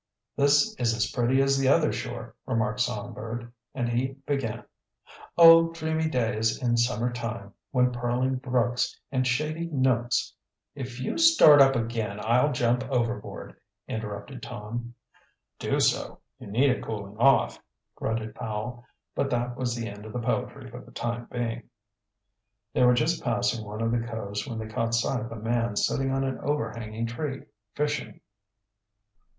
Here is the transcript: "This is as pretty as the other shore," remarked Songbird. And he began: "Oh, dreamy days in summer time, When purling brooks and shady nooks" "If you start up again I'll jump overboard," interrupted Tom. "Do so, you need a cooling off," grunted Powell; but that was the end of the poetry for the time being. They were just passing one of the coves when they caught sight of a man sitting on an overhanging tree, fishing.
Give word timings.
"This 0.35 0.75
is 0.79 0.95
as 0.95 1.11
pretty 1.11 1.43
as 1.43 1.59
the 1.59 1.67
other 1.67 1.91
shore," 1.93 2.33
remarked 2.47 2.79
Songbird. 2.79 3.53
And 3.75 3.87
he 3.87 4.13
began: 4.25 4.63
"Oh, 5.37 5.71
dreamy 5.73 6.09
days 6.09 6.59
in 6.59 6.75
summer 6.75 7.13
time, 7.13 7.53
When 7.69 7.91
purling 7.91 8.37
brooks 8.37 8.99
and 9.11 9.27
shady 9.27 9.67
nooks" 9.67 10.33
"If 10.83 10.99
you 10.99 11.19
start 11.19 11.61
up 11.61 11.75
again 11.75 12.19
I'll 12.19 12.51
jump 12.51 12.83
overboard," 12.89 13.55
interrupted 13.87 14.41
Tom. 14.41 14.95
"Do 15.59 15.79
so, 15.79 16.21
you 16.39 16.47
need 16.47 16.71
a 16.71 16.81
cooling 16.81 17.17
off," 17.19 17.59
grunted 17.93 18.33
Powell; 18.33 18.83
but 19.13 19.29
that 19.29 19.55
was 19.55 19.75
the 19.75 19.87
end 19.87 20.07
of 20.07 20.13
the 20.13 20.19
poetry 20.19 20.67
for 20.71 20.79
the 20.81 20.89
time 20.89 21.27
being. 21.31 21.69
They 22.73 22.83
were 22.83 22.95
just 22.95 23.23
passing 23.23 23.63
one 23.63 23.83
of 23.83 23.91
the 23.91 23.99
coves 23.99 24.47
when 24.47 24.57
they 24.57 24.65
caught 24.67 24.95
sight 24.95 25.23
of 25.23 25.31
a 25.31 25.35
man 25.35 25.75
sitting 25.75 26.11
on 26.11 26.23
an 26.23 26.39
overhanging 26.39 27.05
tree, 27.05 27.43
fishing. 27.75 28.19